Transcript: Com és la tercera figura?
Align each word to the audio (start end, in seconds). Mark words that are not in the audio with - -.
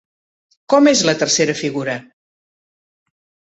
Com 0.73 0.89
és 0.91 1.03
la 1.09 1.15
tercera 1.19 1.57
figura? 1.61 1.99